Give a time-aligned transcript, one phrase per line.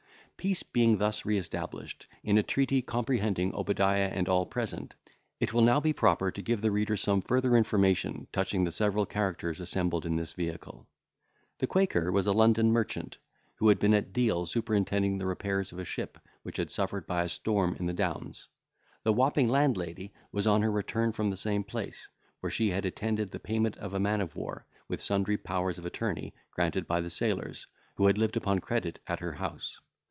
[0.37, 4.95] Peace being thus re established, in a treaty comprehending Obadiah and all present,
[5.39, 9.05] it will not be improper to give the reader some further information, touching the several
[9.05, 10.87] characters assembled in this vehicle.
[11.59, 13.19] The quaker was a London merchant,
[13.57, 17.21] who had been at Deal superintending the repairs of a ship which had suffered by
[17.21, 18.47] a storm in the Downs.
[19.03, 22.07] The Wapping landlady was on her return from the same place,
[22.39, 25.85] where she had attended the payment of a man of war, with sundry powers of
[25.85, 29.79] attorney, granted by the sailors, who had lived upon credit at her house.